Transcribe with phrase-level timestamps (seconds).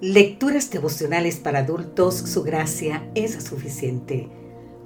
[0.00, 4.30] Lecturas devocionales para adultos, su gracia es suficiente.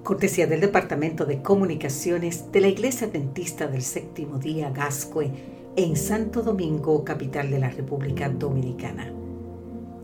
[0.02, 5.30] Cortesía del Departamento de Comunicaciones de la Iglesia Adventista del Séptimo Día Gascue
[5.76, 9.12] en Santo Domingo, capital de la República Dominicana.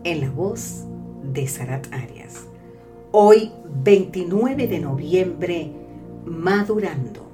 [0.05, 0.85] En la voz
[1.23, 2.45] de Sarat Arias.
[3.11, 3.51] Hoy,
[3.83, 5.71] 29 de noviembre,
[6.23, 7.29] madurando.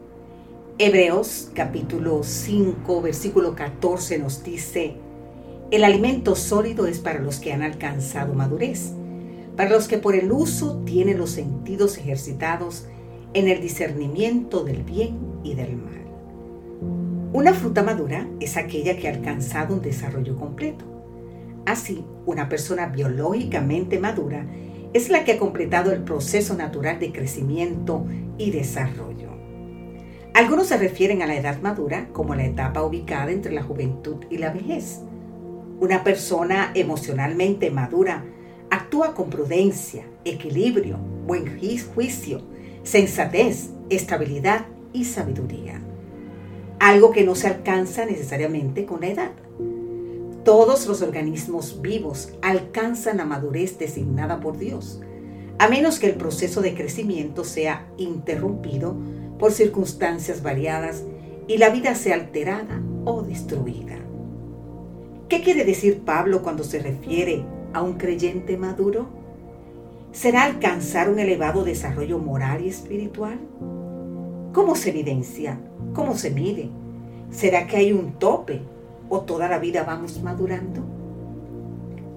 [0.79, 4.95] Hebreos capítulo 5, versículo 14 nos dice,
[5.69, 8.93] el alimento sólido es para los que han alcanzado madurez,
[9.57, 12.85] para los que por el uso tienen los sentidos ejercitados
[13.33, 16.05] en el discernimiento del bien y del mal.
[17.33, 20.85] Una fruta madura es aquella que ha alcanzado un desarrollo completo.
[21.65, 24.45] Así, una persona biológicamente madura
[24.93, 28.05] es la que ha completado el proceso natural de crecimiento
[28.37, 29.31] y desarrollo.
[30.33, 34.37] Algunos se refieren a la edad madura como la etapa ubicada entre la juventud y
[34.37, 35.01] la vejez.
[35.79, 38.23] Una persona emocionalmente madura
[38.71, 41.59] actúa con prudencia, equilibrio, buen
[41.93, 42.41] juicio,
[42.81, 45.79] sensatez, estabilidad y sabiduría.
[46.79, 49.31] Algo que no se alcanza necesariamente con la edad.
[50.43, 55.01] Todos los organismos vivos alcanzan la madurez designada por Dios,
[55.59, 58.95] a menos que el proceso de crecimiento sea interrumpido
[59.37, 61.03] por circunstancias variadas
[61.47, 63.96] y la vida sea alterada o destruida.
[65.29, 67.43] ¿Qué quiere decir Pablo cuando se refiere
[67.73, 69.07] a un creyente maduro?
[70.13, 73.37] ¿Será alcanzar un elevado desarrollo moral y espiritual?
[74.53, 75.59] ¿Cómo se evidencia?
[75.93, 76.69] ¿Cómo se mide?
[77.29, 78.61] ¿Será que hay un tope
[79.09, 80.81] o toda la vida vamos madurando?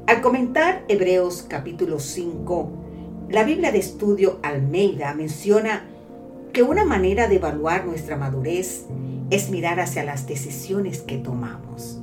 [0.06, 2.70] Al comentar Hebreos capítulo 5,
[3.28, 5.82] la Biblia de Estudio Almeida menciona
[6.52, 8.86] que una manera de evaluar nuestra madurez
[9.30, 12.00] es mirar hacia las decisiones que tomamos.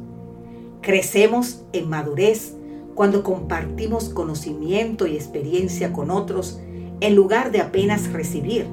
[0.87, 2.53] Crecemos en madurez
[2.95, 6.61] cuando compartimos conocimiento y experiencia con otros
[7.01, 8.67] en lugar de apenas recibir,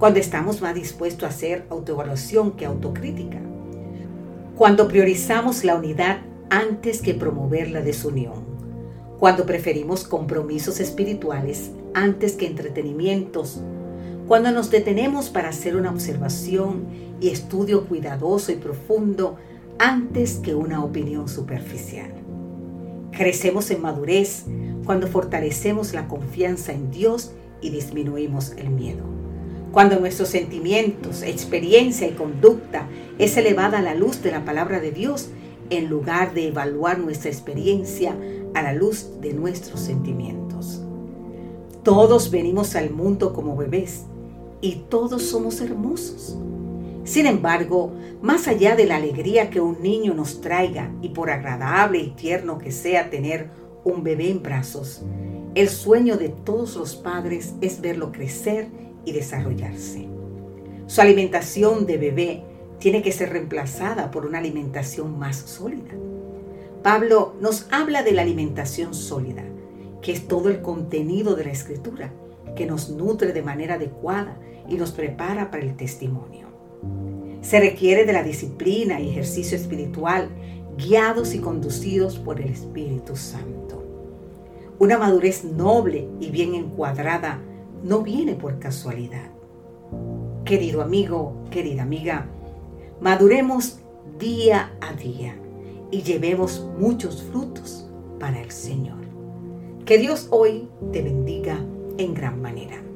[0.00, 3.38] cuando estamos más dispuestos a hacer autoevaluación que autocrítica,
[4.56, 8.44] cuando priorizamos la unidad antes que promover la desunión,
[9.20, 13.60] cuando preferimos compromisos espirituales antes que entretenimientos,
[14.26, 16.86] cuando nos detenemos para hacer una observación
[17.20, 19.36] y estudio cuidadoso y profundo
[19.78, 22.12] antes que una opinión superficial.
[23.12, 24.44] Crecemos en madurez
[24.84, 29.04] cuando fortalecemos la confianza en Dios y disminuimos el miedo.
[29.72, 34.92] Cuando nuestros sentimientos, experiencia y conducta es elevada a la luz de la palabra de
[34.92, 35.28] Dios
[35.70, 38.16] en lugar de evaluar nuestra experiencia
[38.54, 40.80] a la luz de nuestros sentimientos.
[41.82, 44.04] Todos venimos al mundo como bebés
[44.60, 46.36] y todos somos hermosos.
[47.08, 52.00] Sin embargo, más allá de la alegría que un niño nos traiga y por agradable
[52.00, 53.48] y tierno que sea tener
[53.82, 55.06] un bebé en brazos,
[55.54, 58.68] el sueño de todos los padres es verlo crecer
[59.06, 60.06] y desarrollarse.
[60.86, 62.42] Su alimentación de bebé
[62.78, 65.94] tiene que ser reemplazada por una alimentación más sólida.
[66.82, 69.44] Pablo nos habla de la alimentación sólida,
[70.02, 72.12] que es todo el contenido de la escritura,
[72.54, 76.48] que nos nutre de manera adecuada y nos prepara para el testimonio.
[77.40, 80.28] Se requiere de la disciplina y ejercicio espiritual
[80.76, 83.82] guiados y conducidos por el Espíritu Santo.
[84.78, 87.40] Una madurez noble y bien encuadrada
[87.82, 89.30] no viene por casualidad.
[90.44, 92.26] Querido amigo, querida amiga,
[93.00, 93.80] maduremos
[94.18, 95.36] día a día
[95.90, 97.88] y llevemos muchos frutos
[98.20, 98.98] para el Señor.
[99.84, 101.58] Que Dios hoy te bendiga
[101.98, 102.87] en gran manera.